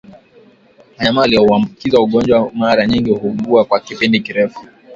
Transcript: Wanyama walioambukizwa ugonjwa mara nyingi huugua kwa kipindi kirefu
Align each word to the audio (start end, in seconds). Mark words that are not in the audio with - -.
Wanyama 0.97 1.21
walioambukizwa 1.21 2.03
ugonjwa 2.03 2.51
mara 2.53 2.87
nyingi 2.87 3.11
huugua 3.11 3.65
kwa 3.65 3.79
kipindi 3.79 4.19
kirefu 4.19 4.67